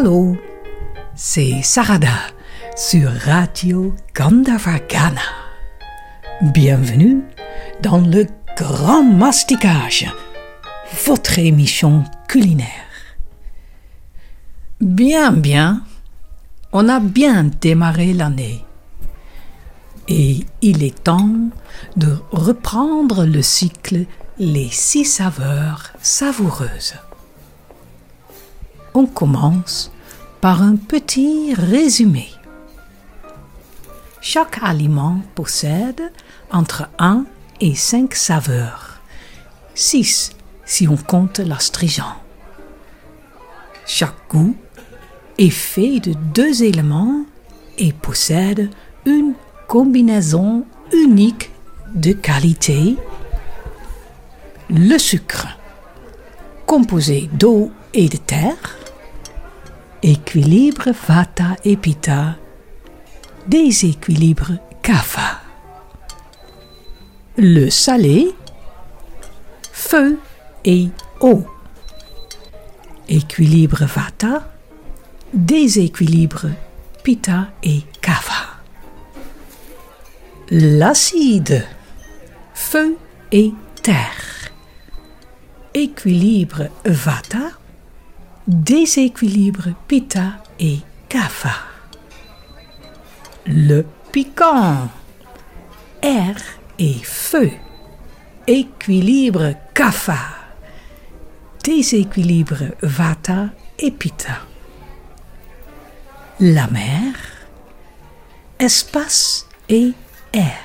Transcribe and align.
Hello, 0.00 0.34
c'est 1.14 1.60
Sarada 1.62 2.08
sur 2.74 3.12
Radio 3.12 3.94
Gandavagana. 4.14 5.20
Bienvenue 6.40 7.20
dans 7.82 7.98
le 7.98 8.24
Grand 8.56 9.02
Masticage, 9.02 10.10
votre 11.04 11.38
émission 11.38 12.04
culinaire. 12.28 12.66
Bien, 14.80 15.32
bien, 15.32 15.82
on 16.72 16.88
a 16.88 16.98
bien 16.98 17.50
démarré 17.60 18.14
l'année. 18.14 18.64
Et 20.08 20.46
il 20.62 20.82
est 20.82 21.04
temps 21.04 21.34
de 21.98 22.16
reprendre 22.30 23.26
le 23.26 23.42
cycle 23.42 24.06
Les 24.38 24.70
six 24.70 25.04
saveurs 25.04 25.90
savoureuses. 26.00 26.94
On 28.94 29.06
commence 29.06 29.92
par 30.40 30.62
un 30.62 30.74
petit 30.74 31.54
résumé. 31.54 32.28
Chaque 34.20 34.58
aliment 34.62 35.20
possède 35.34 36.12
entre 36.50 36.88
1 36.98 37.24
et 37.60 37.74
5 37.74 38.14
saveurs, 38.14 39.00
6 39.74 40.32
si 40.64 40.88
on 40.88 40.96
compte 40.96 41.38
l'astringent. 41.38 42.16
Chaque 43.86 44.28
goût 44.28 44.56
est 45.38 45.50
fait 45.50 46.00
de 46.00 46.12
deux 46.34 46.64
éléments 46.64 47.24
et 47.78 47.92
possède 47.92 48.70
une 49.06 49.34
combinaison 49.68 50.64
unique 50.92 51.50
de 51.94 52.12
qualité. 52.12 52.96
Le 54.68 54.98
sucre, 54.98 55.46
composé 56.66 57.30
d'eau 57.32 57.70
et 57.94 58.08
de 58.08 58.16
terre, 58.16 58.79
équilibre 60.02 60.90
vata 61.06 61.56
et 61.64 61.76
pitta, 61.76 62.36
déséquilibre 63.46 64.52
kapha. 64.82 65.40
Le 67.36 67.70
salé, 67.70 68.34
feu 69.72 70.18
et 70.64 70.88
eau. 71.20 71.44
Équilibre 73.08 73.84
vata, 73.84 74.52
déséquilibre 75.32 76.46
pitta 77.02 77.48
et 77.62 77.82
kapha. 78.00 78.60
L'acide, 80.50 81.64
feu 82.54 82.96
et 83.32 83.52
terre. 83.82 84.50
Équilibre 85.74 86.68
vata, 86.84 87.59
déséquilibre 88.46 89.68
pitta 89.86 90.42
et 90.58 90.80
kapha. 91.08 91.54
Le 93.46 93.84
piquant, 94.12 94.88
air 96.02 96.36
et 96.78 96.98
feu. 97.02 97.50
Équilibre 98.46 99.54
kapha, 99.74 100.18
déséquilibre 101.62 102.64
vata 102.82 103.50
et 103.78 103.90
pitta. 103.90 104.40
La 106.40 106.66
mer, 106.68 107.14
espace 108.58 109.46
et 109.68 109.92
air. 110.32 110.58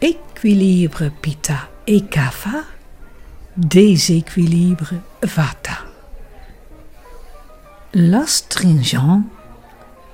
Équilibre 0.00 1.10
pitta 1.22 1.68
et 1.86 2.00
kapha, 2.02 2.64
déséquilibre 3.56 4.94
vata 5.22 5.87
l'astringent, 7.94 9.22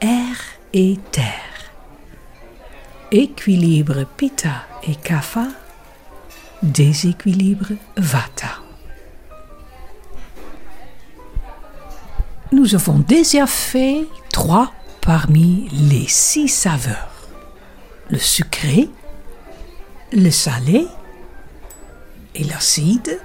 air 0.00 0.36
et 0.72 0.98
terre. 1.10 1.72
Équilibre 3.10 4.04
pitta 4.16 4.66
et 4.82 4.94
kapha, 4.94 5.46
déséquilibre 6.62 7.72
vata. 7.96 8.60
Nous 12.52 12.74
avons 12.74 12.98
déjà 12.98 13.46
fait 13.46 14.06
trois 14.32 14.72
parmi 15.00 15.68
les 15.72 16.06
six 16.08 16.48
saveurs. 16.48 17.10
Le 18.08 18.18
sucré, 18.18 18.88
le 20.12 20.30
salé 20.30 20.86
et 22.34 22.44
l'acide 22.44 23.20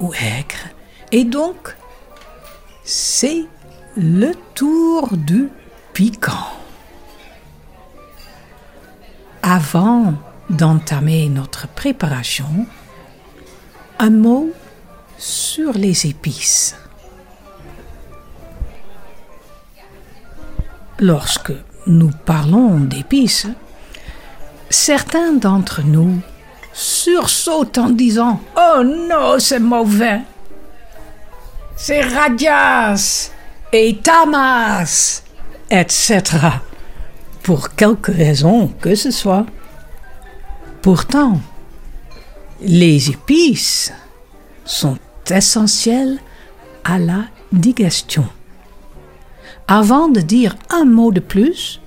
ou 0.00 0.12
aigre. 0.14 0.70
Et 1.12 1.24
donc, 1.24 1.76
c'est 2.94 3.46
le 3.96 4.32
tour 4.54 5.16
du 5.16 5.48
piquant. 5.94 6.52
Avant 9.42 10.12
d'entamer 10.50 11.30
notre 11.30 11.68
préparation, 11.68 12.66
un 13.98 14.10
mot 14.10 14.50
sur 15.16 15.72
les 15.72 16.06
épices. 16.06 16.76
Lorsque 20.98 21.54
nous 21.86 22.10
parlons 22.26 22.78
d'épices, 22.78 23.46
certains 24.68 25.32
d'entre 25.32 25.80
nous 25.82 26.20
sursautent 26.74 27.78
en 27.78 27.88
disant⁇ 27.88 28.38
Oh 28.76 28.84
non, 28.84 29.38
c'est 29.38 29.60
mauvais!⁇ 29.60 30.18
c'est 31.76 32.02
Radias 32.02 33.30
et 33.72 33.96
Tamas, 34.02 35.22
etc. 35.70 36.22
Pour 37.42 37.74
quelque 37.74 38.12
raison 38.12 38.68
que 38.80 38.94
ce 38.94 39.10
soit. 39.10 39.46
Pourtant, 40.82 41.40
les 42.60 43.10
épices 43.10 43.92
sont 44.64 44.98
essentielles 45.30 46.18
à 46.84 46.98
la 46.98 47.24
digestion. 47.52 48.26
Avant 49.68 50.08
de 50.08 50.20
dire 50.20 50.56
un 50.70 50.84
mot 50.84 51.12
de 51.12 51.20
plus, 51.20 51.80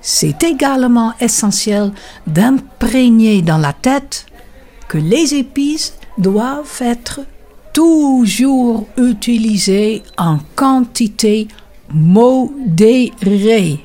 c'est 0.00 0.42
également 0.42 1.14
essentiel 1.20 1.92
d'imprégner 2.26 3.40
dans 3.40 3.58
la 3.58 3.72
tête 3.72 4.26
que 4.88 4.98
les 4.98 5.34
épices 5.34 5.94
doivent 6.18 6.80
être 6.80 7.20
toujours 7.72 8.86
utilisées 8.96 10.02
en 10.18 10.38
quantité 10.54 11.48
modérée. 11.92 13.80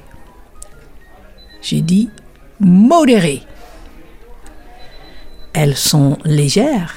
J'ai 1.61 1.81
dit 1.81 2.09
modérée. 2.59 3.43
Elles 5.53 5.75
sont 5.75 6.17
légères. 6.23 6.95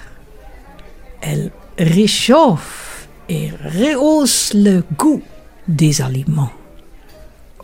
Elles 1.22 1.50
réchauffent 1.78 3.08
et 3.28 3.50
rehaussent 3.50 4.52
le 4.54 4.82
goût 4.98 5.22
des 5.68 6.02
aliments, 6.02 6.50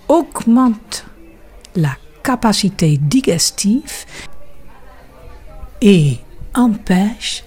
augmentent 0.09 1.05
la 1.75 1.97
capacité 2.23 2.99
digestive 2.99 4.05
et 5.81 6.19
empêchent 6.55 7.45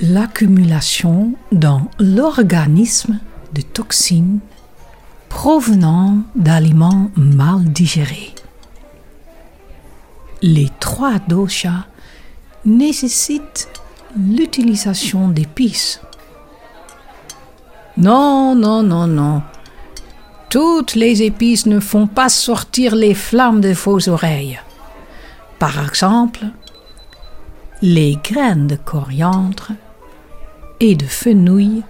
l'accumulation 0.00 1.32
dans 1.50 1.90
l'organisme 1.98 3.18
de 3.52 3.62
toxines 3.62 4.38
provenant 5.28 6.18
d'aliments 6.34 7.10
mal 7.16 7.64
digérés. 7.64 8.34
Les 10.40 10.70
trois 10.78 11.18
doshas 11.18 11.86
nécessitent 12.64 13.68
l'utilisation 14.16 15.28
d'épices. 15.28 16.00
Non, 17.96 18.54
non, 18.54 18.84
non, 18.84 19.08
non. 19.08 19.42
Toutes 20.48 20.94
les 20.94 21.22
épices 21.22 21.66
ne 21.66 21.80
font 21.80 22.06
pas 22.06 22.28
sortir 22.28 22.94
les 22.94 23.14
flammes 23.14 23.60
de 23.60 23.72
vos 23.72 24.08
oreilles. 24.08 24.60
Par 25.58 25.82
exemple, 25.84 26.46
les 27.82 28.16
graines 28.22 28.68
de 28.68 28.76
coriandre 28.76 29.72
et 30.80 30.94
de 30.94 31.06
fenouil 31.06 31.82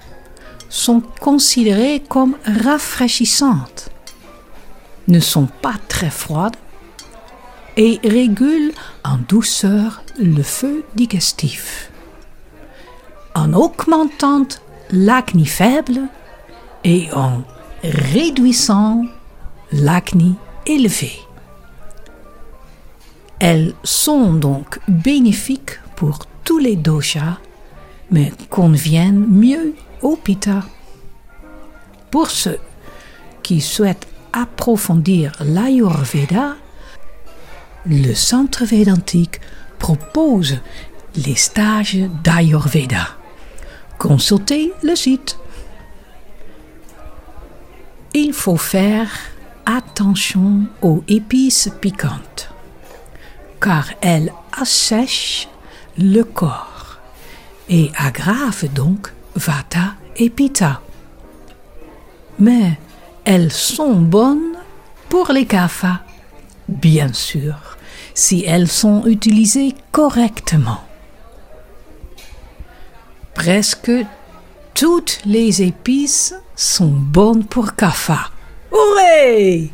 sont 0.69 1.02
considérées 1.20 2.02
comme 2.08 2.37
rafraîchissantes, 2.44 3.90
ne 5.08 5.20
sont 5.20 5.49
pas 5.62 5.75
très 5.88 6.11
froides 6.11 6.56
et 7.76 8.00
régulent 8.05 8.73
en 9.05 9.19
douceur 9.29 10.02
le 10.19 10.43
feu 10.43 10.85
digestif, 10.94 11.90
en 13.35 13.52
augmentant 13.52 14.49
l'acné 14.91 15.44
faible 15.44 16.00
et 16.84 17.08
en 17.14 17.43
réduisant 17.82 19.05
l'acné 19.73 20.32
élevé. 20.67 21.12
Elles 23.38 23.75
sont 23.84 24.34
donc 24.34 24.81
bénéfiques 24.88 25.79
pour 25.94 26.19
tous 26.44 26.58
les 26.58 26.75
doshas 26.75 27.38
mais 28.10 28.32
conviennent 28.50 29.26
mieux 29.26 29.75
au 30.02 30.16
pita. 30.16 30.64
Pour 32.10 32.31
ceux 32.31 32.58
qui 33.43 33.60
souhaitent 33.60 34.06
approfondir 34.32 35.32
l'Ayurveda, 35.40 36.56
le 37.87 38.14
Centre 38.14 38.64
Védantique 38.64 39.40
propose 39.78 40.58
les 41.16 41.37
stages 41.37 41.99
d'Ayurveda. 42.25 43.08
Consultez 43.99 44.72
le 44.82 44.94
site. 44.94 45.38
Il 48.14 48.32
faut 48.32 48.56
faire 48.56 49.10
attention 49.66 50.66
aux 50.82 51.02
épices 51.08 51.70
piquantes, 51.81 52.50
car 53.60 53.90
elles 54.00 54.32
assèchent 54.52 55.49
le 55.99 56.22
corps 56.22 56.68
et 57.69 57.91
aggravent 57.97 58.69
donc 58.75 59.12
Vata 59.35 59.94
et 60.17 60.31
Pitta. 60.31 60.81
Mais 62.38 62.79
elles 63.25 63.53
sont 63.53 63.94
bonnes 63.94 64.56
pour 65.09 65.32
les 65.32 65.47
kapha, 65.47 66.00
bien 66.69 67.12
sûr, 67.12 67.55
si 68.15 68.44
elles 68.47 68.69
sont 68.69 69.06
utilisées 69.06 69.75
correctement. 69.93 70.85
Presque 73.35 73.93
toutes 74.75 75.20
les 75.25 75.62
épices 75.62 76.35
sont 76.55 76.88
bonnes 76.88 77.44
pour 77.44 77.75
kapha. 77.75 78.31
Hurrah 78.73 79.69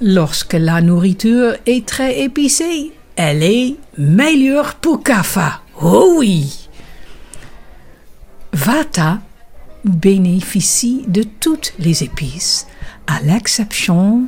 Lorsque 0.00 0.54
la 0.54 0.80
nourriture 0.80 1.54
est 1.66 1.86
très 1.86 2.20
épicée, 2.20 2.92
elle 3.16 3.42
est 3.42 3.76
meilleure 3.96 4.74
pour 4.76 5.02
kapha. 5.02 5.62
Oh 5.82 6.16
oui 6.18 6.67
Vata 8.52 9.20
bénéficie 9.84 11.04
de 11.06 11.22
toutes 11.22 11.74
les 11.78 12.02
épices, 12.02 12.66
à 13.06 13.20
l'exception 13.20 14.26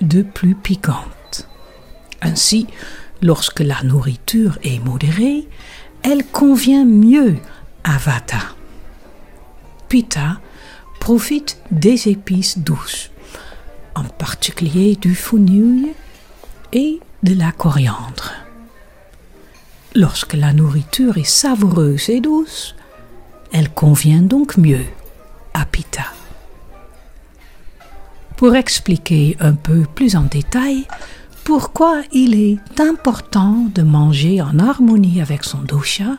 de 0.00 0.22
plus 0.22 0.54
piquantes. 0.54 1.48
Ainsi, 2.22 2.66
lorsque 3.22 3.60
la 3.60 3.82
nourriture 3.82 4.58
est 4.62 4.78
modérée, 4.78 5.48
elle 6.02 6.24
convient 6.26 6.84
mieux 6.84 7.36
à 7.82 7.96
Vata. 7.98 8.40
Pitta 9.88 10.40
profite 11.00 11.58
des 11.70 12.08
épices 12.08 12.58
douces, 12.58 13.10
en 13.94 14.04
particulier 14.04 14.96
du 14.96 15.14
fenouil 15.14 15.92
et 16.72 17.00
de 17.22 17.34
la 17.34 17.52
coriandre. 17.52 18.32
Lorsque 19.94 20.34
la 20.34 20.52
nourriture 20.52 21.18
est 21.18 21.28
savoureuse 21.28 22.10
et 22.10 22.20
douce, 22.20 22.74
elle 23.54 23.70
convient 23.70 24.20
donc 24.20 24.56
mieux 24.56 24.84
à 25.54 25.64
Pitta. 25.64 26.06
Pour 28.36 28.56
expliquer 28.56 29.36
un 29.38 29.52
peu 29.52 29.84
plus 29.94 30.16
en 30.16 30.22
détail 30.22 30.88
pourquoi 31.44 32.02
il 32.10 32.34
est 32.34 32.80
important 32.80 33.66
de 33.72 33.82
manger 33.82 34.42
en 34.42 34.58
harmonie 34.58 35.22
avec 35.22 35.44
son 35.44 35.58
dosha, 35.58 36.18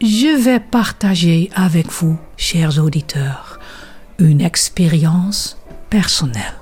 je 0.00 0.40
vais 0.40 0.60
partager 0.60 1.50
avec 1.56 1.90
vous, 1.90 2.16
chers 2.36 2.78
auditeurs, 2.80 3.58
une 4.20 4.42
expérience 4.42 5.58
personnelle. 5.90 6.54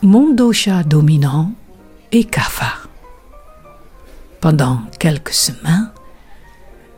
Mon 0.00 0.32
dosha 0.32 0.82
dominant 0.82 1.52
est 2.10 2.24
Kapha. 2.24 2.72
Pendant 4.40 4.80
quelques 4.98 5.34
semaines, 5.34 5.90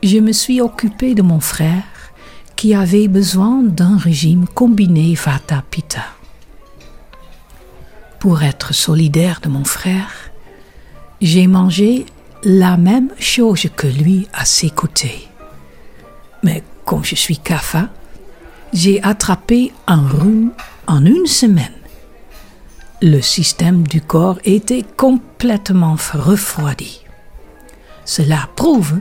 je 0.02 0.18
me 0.18 0.32
suis 0.32 0.60
occupé 0.60 1.14
de 1.14 1.22
mon 1.22 1.40
frère 1.40 1.82
qui 2.56 2.74
avait 2.74 3.08
besoin 3.08 3.62
d'un 3.62 3.96
régime 3.96 4.46
combiné 4.46 5.14
Vata-Pitta. 5.14 6.04
Pour 8.18 8.42
être 8.42 8.74
solidaire 8.74 9.40
de 9.42 9.48
mon 9.48 9.64
frère, 9.64 10.10
j'ai 11.20 11.46
mangé 11.46 12.06
la 12.42 12.76
même 12.76 13.10
chose 13.18 13.66
que 13.76 13.86
lui 13.86 14.28
à 14.32 14.44
ses 14.44 14.70
côtés. 14.70 15.28
Mais 16.42 16.62
comme 16.84 17.04
je 17.04 17.14
suis 17.14 17.38
Kapha, 17.38 17.88
j'ai 18.72 19.02
attrapé 19.02 19.72
un 19.86 20.06
rhume 20.06 20.52
en 20.86 21.04
une 21.04 21.26
semaine. 21.26 21.72
Le 23.00 23.20
système 23.20 23.86
du 23.86 24.00
corps 24.00 24.38
était 24.44 24.84
complètement 24.96 25.96
refroidi. 26.12 27.04
Cela 28.04 28.48
prouve 28.56 28.98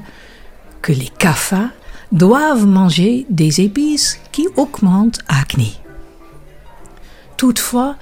que 0.87 0.93
les 0.93 1.09
kaphas 1.19 1.71
doivent 2.13 2.65
manger 2.65 3.25
des 3.29 3.59
épices 3.59 4.21
qui 4.31 4.47
augmentent 4.55 5.19
l'acné. 5.29 5.73
Toutefois, 7.35 7.97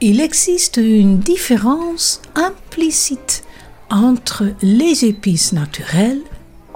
il 0.00 0.20
existe 0.20 0.76
une 0.76 1.18
différence 1.18 2.22
implicite 2.36 3.42
entre 3.90 4.44
les 4.62 5.04
épices 5.04 5.52
naturelles, 5.52 6.22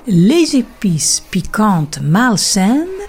les 0.08 0.56
épices 0.56 1.23
piquantes 1.31 2.00
malsaines, 2.02 3.05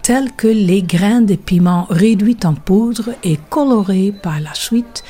telles 0.00 0.32
que 0.32 0.48
les 0.48 0.82
grains 0.82 1.20
de 1.20 1.34
piment 1.34 1.86
réduits 1.90 2.40
en 2.44 2.54
poudre 2.54 3.10
et 3.22 3.38
colorés 3.50 4.14
par 4.22 4.40
la 4.40 4.54
suite, 4.54 5.04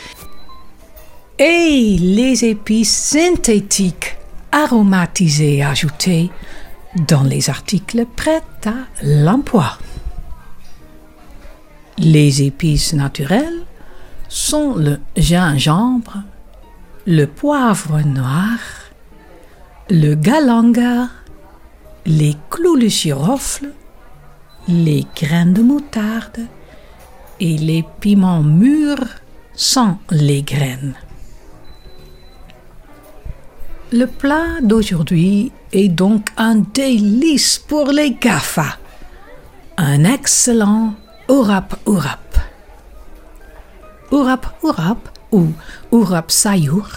et 1.38 1.98
les 2.00 2.44
épices 2.44 2.96
synthétiques 2.96 4.16
aromatisées 4.50 5.62
ajoutées 5.62 6.30
dans 6.96 7.22
les 7.22 7.50
articles 7.50 8.06
prêts 8.16 8.42
à 8.66 8.86
l'emploi. 9.02 9.78
Les 11.98 12.42
épices 12.42 12.92
naturelles 12.92 13.64
sont 14.28 14.74
le 14.74 14.98
gingembre, 15.16 16.22
le 17.06 17.26
poivre 17.26 18.00
noir, 18.00 18.58
le 19.90 20.14
galanga, 20.14 21.08
les 22.06 22.36
clous 22.50 22.78
de 22.78 22.88
girofle, 22.88 23.70
les 24.66 25.06
graines 25.14 25.52
de 25.52 25.62
moutarde 25.62 26.46
et 27.40 27.58
les 27.58 27.84
piments 28.00 28.42
mûrs 28.42 29.08
sans 29.54 29.98
les 30.10 30.42
graines. 30.42 30.94
Le 33.92 34.06
plat 34.06 34.60
d'aujourd'hui 34.62 35.52
est 35.72 35.88
donc 35.88 36.30
un 36.36 36.56
délice 36.56 37.58
pour 37.58 37.88
les 37.88 38.12
GAFA. 38.12 38.78
Un 39.76 40.04
excellent 40.04 40.94
urap 41.28 41.76
urap. 41.86 42.38
Urap 44.10 44.46
urap 44.64 45.18
ou 45.32 45.48
urap 45.92 46.30
sayur 46.30 46.88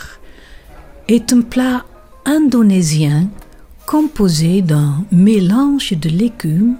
est 1.07 1.33
un 1.33 1.41
plat 1.41 1.83
indonésien 2.25 3.27
composé 3.85 4.61
d'un 4.61 5.03
mélange 5.11 5.91
de 5.93 6.09
légumes 6.09 6.77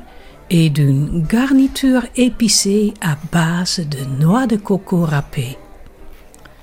et 0.49 0.69
d'une 0.69 1.23
garniture 1.23 2.03
épicée 2.15 2.93
à 3.01 3.17
base 3.31 3.79
de 3.79 4.23
noix 4.23 4.47
de 4.47 4.55
coco 4.55 5.03
râpées. 5.03 5.57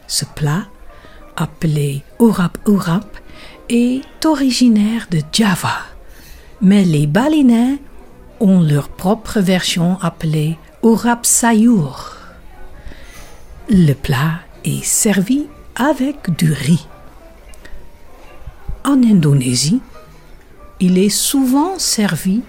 Ce 0.06 0.24
plat, 0.24 0.64
appelé 1.36 2.02
urap 2.20 2.58
urap, 2.66 3.18
est 3.68 4.24
originaire 4.24 5.06
de 5.10 5.20
Java, 5.32 5.76
mais 6.60 6.84
les 6.84 7.06
Balinais 7.06 7.78
ont 8.40 8.60
leur 8.60 8.88
propre 8.88 9.40
version 9.40 9.98
appelée 10.00 10.58
Urap 10.82 11.24
Sayur. 11.24 12.16
Le 13.70 13.94
plat 13.94 14.40
est 14.64 14.84
servi 14.84 15.46
avec 15.74 16.36
du 16.36 16.52
riz. 16.52 16.86
En 18.84 19.02
Indonésie, 19.02 19.80
il 20.80 20.98
est 20.98 21.08
souvent 21.08 21.78
servi 21.78 22.42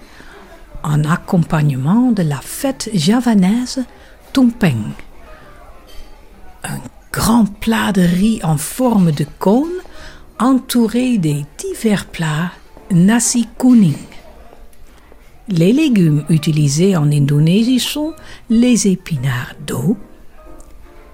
en 0.84 1.04
accompagnement 1.06 2.12
de 2.12 2.24
la 2.24 2.42
fête 2.42 2.90
javanaise 2.94 3.86
Tumpeng. 4.34 4.92
Un 6.64 6.80
grand 7.12 7.46
plat 7.46 7.92
de 7.94 8.02
riz 8.02 8.42
en 8.44 8.58
forme 8.58 9.12
de 9.12 9.26
cône 9.40 9.72
entouré 10.40 11.18
des 11.18 11.46
divers 11.58 12.06
plats 12.06 12.52
nasi 12.92 13.48
kuning. 13.58 13.96
Les 15.48 15.72
légumes 15.72 16.26
utilisés 16.30 16.96
en 16.98 17.12
Indonésie 17.12 17.80
sont 17.80 18.14
les 18.50 18.88
épinards 18.88 19.54
d'eau, 19.66 19.98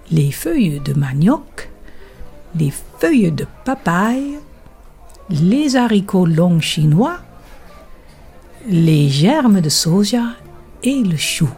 les 0.10 0.32
feuilles 0.32 0.80
de 0.80 0.94
manioc, 0.94 1.70
les 2.56 2.72
feuilles 3.00 3.32
de 3.32 3.46
papaye, 3.66 4.40
les 5.30 5.76
haricots 5.76 6.26
longs 6.26 6.62
chinois, 6.62 7.20
les 8.68 9.10
germes 9.10 9.62
de 9.62 9.70
soja 9.70 10.36
et 10.84 11.04
le 11.04 11.18
chou. 11.18 11.50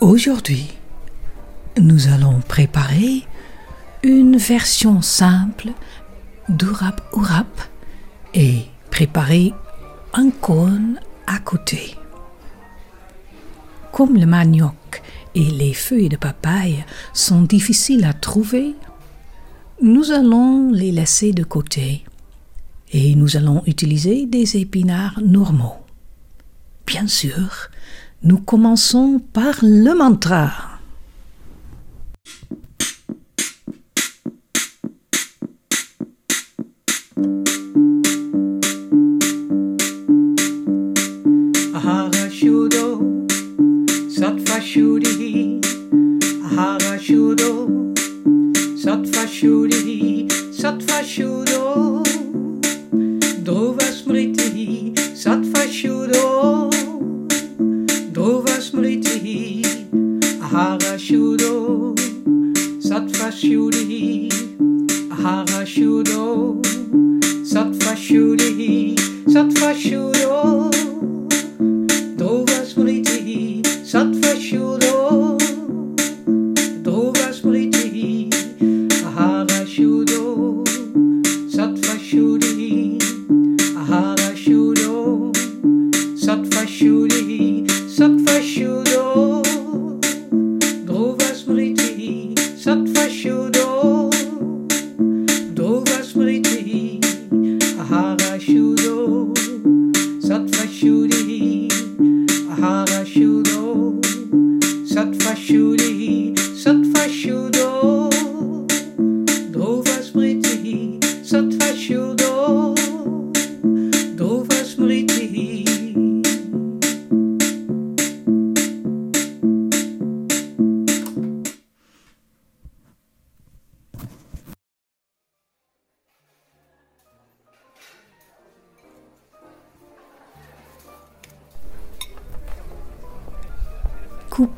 Aujourd'hui, 0.00 0.66
nous 1.78 2.08
allons 2.08 2.40
préparer 2.46 3.24
une 4.02 4.36
version 4.36 5.02
simple 5.02 5.70
d'Urap 6.48 7.02
Urap 7.14 7.60
et 8.34 8.62
préparer 8.90 9.52
un 10.14 10.30
cône 10.30 10.98
à 11.26 11.38
côté. 11.38 11.96
Comme 13.92 14.16
le 14.16 14.26
manioc 14.26 15.02
et 15.34 15.44
les 15.44 15.74
feuilles 15.74 16.08
de 16.08 16.16
papaye 16.16 16.84
sont 17.12 17.42
difficiles 17.42 18.04
à 18.04 18.12
trouver, 18.12 18.74
nous 19.82 20.10
allons 20.12 20.70
les 20.70 20.92
laisser 20.92 21.32
de 21.32 21.44
côté 21.44 22.04
et 22.92 23.14
nous 23.14 23.36
allons 23.36 23.62
utiliser 23.66 24.26
des 24.26 24.56
épinards 24.56 25.20
normaux. 25.22 25.76
Bien 26.86 27.06
sûr, 27.06 27.68
nous 28.22 28.38
commençons 28.38 29.20
par 29.32 29.54
le 29.62 29.96
mantra. 29.96 30.69
Bye. 37.20 37.59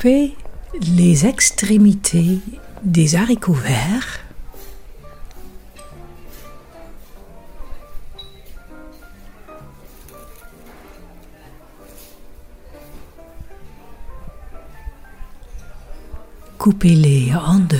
Les 0.05 1.27
extrémités 1.27 2.41
des 2.83 3.15
haricots 3.15 3.53
verts. 3.53 4.19
Coupez-les 16.59 17.33
en 17.37 17.61
deux. 17.61 17.79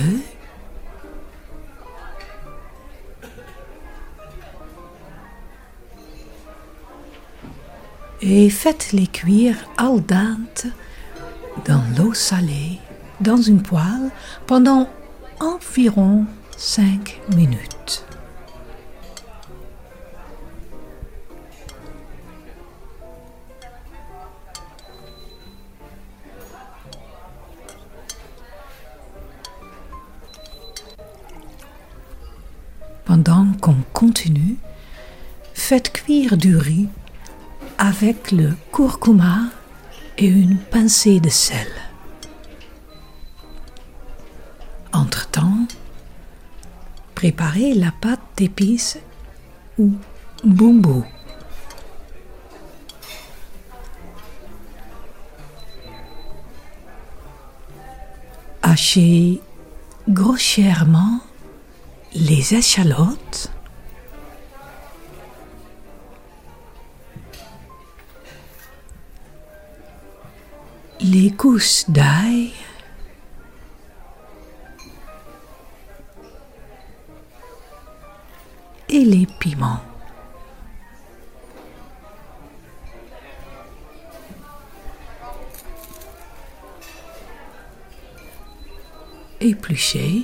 Et 8.21 8.49
faites-les 8.49 9.07
cuire 9.07 9.57
al 9.77 10.01
dente 10.05 10.67
dans 11.65 11.83
l'eau 11.97 12.13
salée 12.13 12.79
dans 13.21 13.37
une 13.37 13.61
poêle 13.61 14.09
pendant 14.47 14.87
environ 15.39 16.25
5 16.57 17.21
minutes. 17.35 18.05
Pendant 33.05 33.47
qu'on 33.61 33.75
continue, 33.93 34.57
faites 35.53 35.91
cuire 35.91 36.35
du 36.35 36.57
riz 36.57 36.87
avec 37.77 38.31
le 38.31 38.53
curcuma 38.73 39.49
et 40.17 40.27
une 40.27 40.57
pincée 40.57 41.19
de 41.19 41.29
sel. 41.29 41.67
Entre-temps, 44.91 45.67
préparez 47.15 47.73
la 47.73 47.91
pâte 47.91 48.19
d'épices 48.37 48.99
ou 49.77 49.91
bumbu. 50.43 51.03
Hachez 58.61 59.41
grossièrement 60.07 61.19
les 62.15 62.53
échalotes 62.53 63.52
gousses 71.31 71.89
d'ail, 71.89 72.51
et 78.89 79.05
les 79.05 79.25
piments. 79.25 79.81
Épluchez 89.41 90.23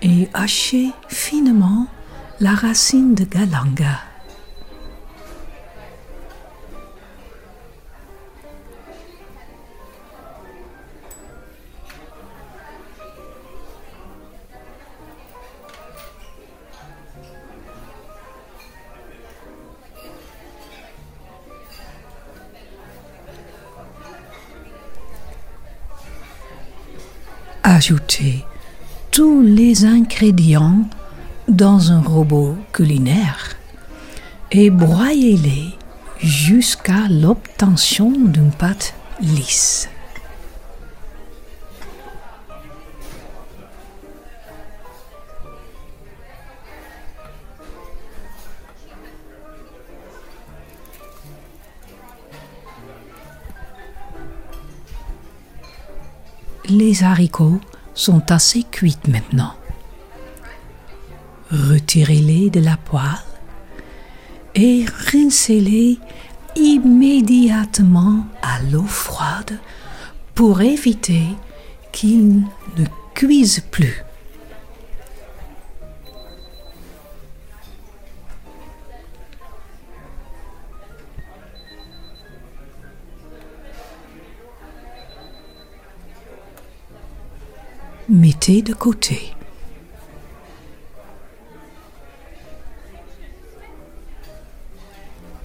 et 0.00 0.28
hachez 0.32 0.90
finement 1.08 1.86
la 2.40 2.54
racine 2.54 3.14
de 3.14 3.24
galanga. 3.24 4.11
Ajoutez 27.64 28.44
tous 29.12 29.40
les 29.40 29.84
ingrédients 29.84 30.80
dans 31.46 31.92
un 31.92 32.00
robot 32.00 32.56
culinaire 32.72 33.56
et 34.50 34.68
broyez-les 34.68 35.68
jusqu'à 36.18 37.06
l'obtention 37.08 38.10
d'une 38.10 38.50
pâte 38.50 38.94
lisse. 39.20 39.88
Les 56.92 57.04
haricots 57.04 57.58
sont 57.94 58.30
assez 58.30 58.64
cuits 58.64 58.98
maintenant. 59.08 59.54
Retirez-les 61.50 62.50
de 62.50 62.60
la 62.60 62.76
poêle 62.76 63.02
et 64.54 64.84
rincez-les 65.10 65.98
immédiatement 66.54 68.26
à 68.42 68.60
l'eau 68.70 68.84
froide 68.84 69.58
pour 70.34 70.60
éviter 70.60 71.28
qu'il 71.92 72.42
ne 72.76 72.84
cuise 73.14 73.60
plus. 73.70 74.04
De 88.48 88.74
côté. 88.74 89.36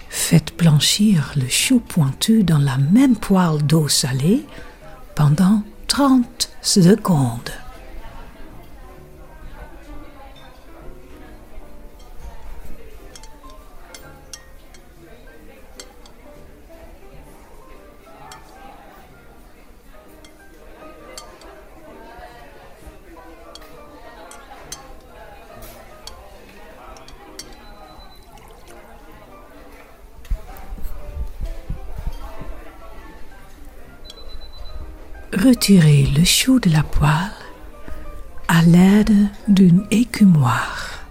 Faites 0.08 0.52
blanchir 0.58 1.32
le 1.36 1.46
chou 1.48 1.78
pointu 1.78 2.42
dans 2.42 2.58
la 2.58 2.76
même 2.76 3.14
poêle 3.14 3.62
d'eau 3.62 3.86
salée 3.86 4.44
pendant 5.14 5.62
30 5.86 6.50
secondes. 6.60 7.52
Retirez 35.40 36.02
le 36.16 36.24
chou 36.24 36.58
de 36.58 36.68
la 36.68 36.82
poêle 36.82 37.30
à 38.48 38.60
l'aide 38.62 39.28
d'une 39.46 39.84
écumoire. 39.92 41.04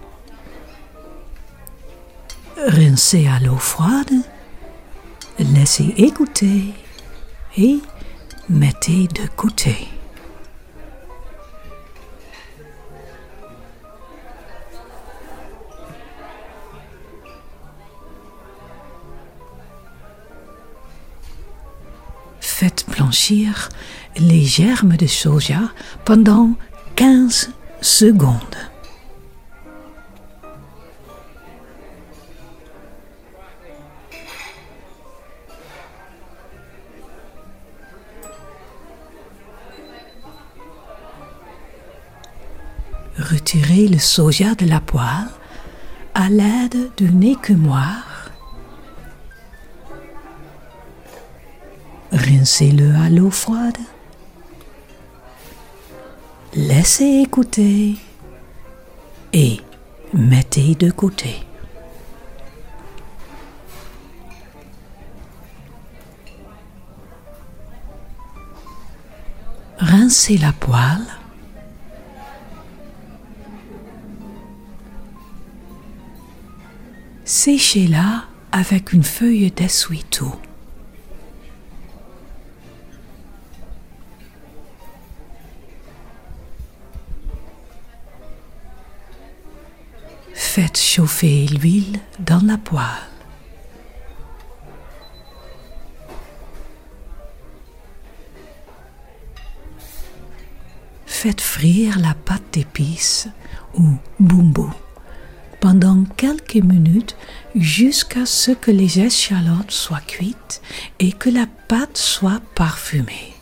Rincez 2.66 3.26
à 3.26 3.40
l'eau 3.40 3.56
froide, 3.56 4.12
laissez 5.38 5.94
égoutter 5.96 6.74
et 7.56 7.78
mettez 8.50 9.08
de 9.08 9.26
côté. 9.34 9.88
Faites 22.60 22.86
blanchir 22.88 23.68
les 24.16 24.42
germes 24.42 24.96
de 24.96 25.06
soja 25.06 25.60
pendant 26.04 26.54
15 26.96 27.52
secondes. 27.80 28.34
Retirez 43.18 43.86
le 43.86 44.00
soja 44.00 44.56
de 44.56 44.66
la 44.66 44.80
poêle 44.80 45.04
à 46.12 46.28
l'aide 46.28 46.90
d'une 46.96 47.22
écumoire. 47.22 48.07
Rincez-le 52.28 52.94
à 52.94 53.08
l'eau 53.08 53.30
froide. 53.30 53.78
Laissez 56.54 57.22
écouter 57.24 57.94
et 59.32 59.60
mettez 60.12 60.74
de 60.74 60.90
côté. 60.90 61.36
Rincez 69.78 70.36
la 70.36 70.52
poêle. 70.52 71.06
Séchez-la 77.24 78.24
avec 78.52 78.92
une 78.92 79.02
feuille 79.02 79.50
d'essuie-tout. 79.50 80.34
Faites 90.60 90.76
chauffer 90.76 91.46
l'huile 91.46 92.00
dans 92.18 92.44
la 92.44 92.58
poêle. 92.58 92.84
Faites 101.06 101.40
frire 101.40 102.00
la 102.00 102.12
pâte 102.12 102.42
d'épices 102.54 103.28
ou 103.74 103.98
bumbo 104.18 104.68
pendant 105.60 106.02
quelques 106.16 106.56
minutes 106.56 107.14
jusqu'à 107.54 108.26
ce 108.26 108.50
que 108.50 108.72
les 108.72 108.98
échalotes 108.98 109.70
soient 109.70 110.00
cuites 110.00 110.60
et 110.98 111.12
que 111.12 111.30
la 111.30 111.46
pâte 111.68 111.96
soit 111.96 112.42
parfumée. 112.56 113.37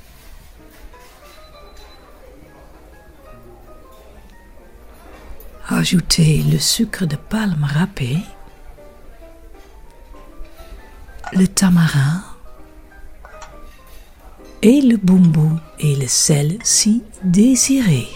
Ajoutez 5.69 6.45
le 6.45 6.61
sucre 6.61 7.07
de 7.07 7.17
palme 7.17 7.65
râpé, 7.65 8.19
le 11.33 11.49
tamarin 11.49 12.23
et 14.63 14.81
le 14.81 14.97
bumbo 14.97 15.51
et 15.81 15.97
le 15.97 16.07
sel 16.07 16.59
si 16.63 17.03
désiré. 17.25 18.07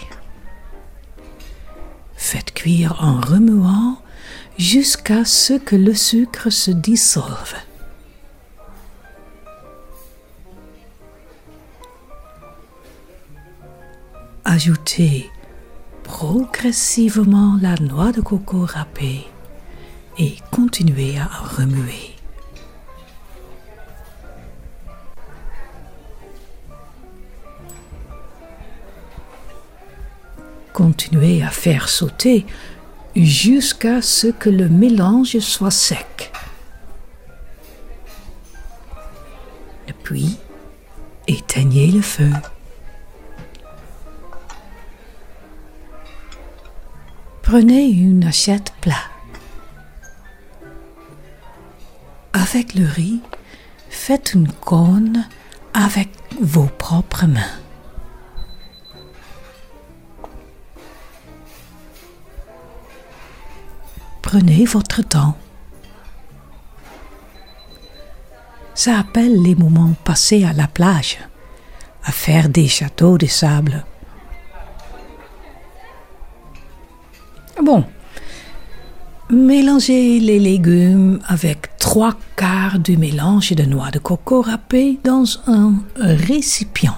Faites 2.15 2.53
cuire 2.53 2.95
en 3.01 3.19
remuant 3.19 4.01
jusqu'à 4.57 5.25
ce 5.25 5.55
que 5.55 5.75
le 5.75 5.93
sucre 5.93 6.49
se 6.49 6.71
dissolve. 6.71 7.55
Ajoutez 14.45 15.29
progressivement 16.21 17.57
la 17.63 17.73
noix 17.77 18.11
de 18.11 18.21
coco 18.21 18.63
râpée 18.63 19.25
et 20.19 20.35
continuez 20.51 21.17
à 21.17 21.25
remuer. 21.25 22.11
Continuez 30.71 31.41
à 31.41 31.49
faire 31.49 31.89
sauter 31.89 32.45
jusqu'à 33.15 34.03
ce 34.03 34.27
que 34.27 34.51
le 34.51 34.69
mélange 34.69 35.39
soit 35.39 35.71
sec. 35.71 36.31
Puis, 40.03 40.37
éteignez 41.27 41.87
le 41.87 42.01
feu. 42.01 42.29
Prenez 47.51 47.89
une 47.89 48.23
assiette 48.23 48.71
plat. 48.79 49.11
Avec 52.31 52.75
le 52.75 52.85
riz, 52.85 53.19
faites 53.89 54.33
une 54.35 54.49
cône 54.49 55.27
avec 55.73 56.11
vos 56.39 56.67
propres 56.77 57.25
mains. 57.25 57.59
Prenez 64.21 64.63
votre 64.63 65.01
temps. 65.01 65.35
Ça 68.75 68.97
appelle 68.97 69.41
les 69.43 69.55
moments 69.55 69.95
passés 70.05 70.45
à 70.45 70.53
la 70.53 70.69
plage, 70.69 71.17
à 72.05 72.13
faire 72.13 72.47
des 72.47 72.69
châteaux 72.69 73.17
de 73.17 73.25
sable. 73.25 73.83
Bon, 77.63 77.83
mélangez 79.29 80.19
les 80.19 80.39
légumes 80.39 81.19
avec 81.27 81.77
trois 81.77 82.15
quarts 82.35 82.79
du 82.79 82.97
mélange 82.97 83.51
de 83.51 83.63
noix 83.63 83.91
de 83.91 83.99
coco 83.99 84.41
râpée 84.41 84.99
dans 85.03 85.25
un 85.47 85.75
récipient. 85.95 86.97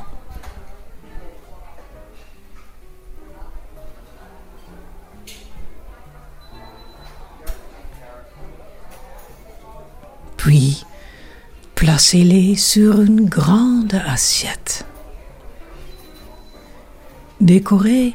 Puis, 10.38 10.84
Placez-les 11.84 12.56
sur 12.56 13.02
une 13.02 13.26
grande 13.26 13.94
assiette. 14.08 14.86
Décorez 17.42 18.14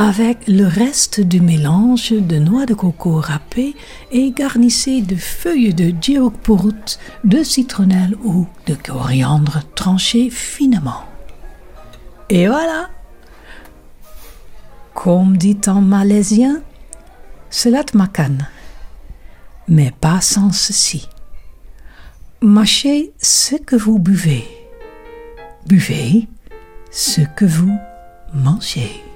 avec 0.00 0.46
le 0.46 0.64
reste 0.64 1.20
du 1.20 1.40
mélange 1.40 2.12
de 2.12 2.38
noix 2.38 2.66
de 2.66 2.74
coco 2.74 3.18
râpées 3.18 3.74
et 4.12 4.30
garnissez 4.30 5.00
de 5.02 5.16
feuilles 5.16 5.74
de 5.74 5.92
jiokpurut, 6.00 7.00
de 7.24 7.42
citronnelle 7.42 8.14
ou 8.22 8.46
de 8.68 8.76
coriandre 8.76 9.62
tranchées 9.74 10.30
finement. 10.30 11.02
Et 12.28 12.46
voilà! 12.46 12.90
Comme 14.94 15.36
dit 15.36 15.58
en 15.66 15.80
malaisien, 15.80 16.62
selat 17.50 17.86
makan, 17.92 18.38
mais 19.66 19.92
pas 20.00 20.20
sans 20.20 20.52
ceci. 20.52 21.08
Mâchez 22.40 23.12
ce 23.20 23.56
que 23.56 23.74
vous 23.74 23.98
buvez. 23.98 24.46
Buvez 25.66 26.28
ce 26.92 27.22
que 27.34 27.44
vous 27.44 27.76
mangez. 28.32 29.07